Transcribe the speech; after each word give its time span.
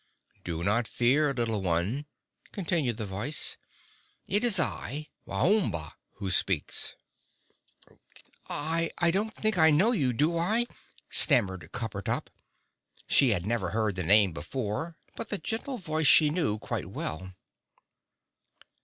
"Do 0.43 0.63
not 0.63 0.87
fear, 0.87 1.31
little 1.31 1.61
one!" 1.61 2.07
continued 2.51 2.97
the 2.97 3.05
voice. 3.05 3.55
"It 4.25 4.43
is 4.43 4.59
I, 4.59 5.09
Waomba, 5.27 5.93
who 6.15 6.31
speaks." 6.31 6.95
"I 8.49 8.89
don't 9.11 9.31
think 9.35 9.59
I 9.59 9.69
know 9.69 9.91
you, 9.91 10.11
do 10.11 10.39
I?" 10.39 10.65
stammered 11.11 11.69
Coppertop. 11.71 12.31
She 13.05 13.29
had 13.29 13.45
never 13.45 13.69
heard 13.69 13.95
the 13.95 14.01
name 14.03 14.33
before, 14.33 14.97
but 15.15 15.29
the 15.29 15.37
gentle 15.37 15.77
voice 15.77 16.07
she 16.07 16.31
knew 16.31 16.57
quite 16.57 16.87
well. 16.87 17.35